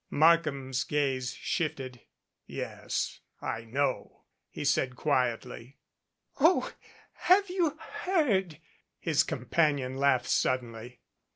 Markham's 0.09 0.83
gaze 0.83 1.31
shifted. 1.35 2.01
"Yes, 2.47 3.19
I 3.39 3.65
know," 3.65 4.23
he 4.49 4.65
said 4.65 4.95
quietly. 4.95 5.77
"Oh, 6.39 6.73
have 7.13 7.51
you 7.51 7.77
heard?" 7.79 8.57
his 8.99 9.21
companion 9.21 9.95
laughed 9.97 10.25
sud 10.25 10.61
idenly. 10.63 11.01